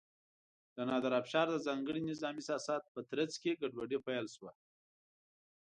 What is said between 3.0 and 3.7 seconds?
ترڅ کې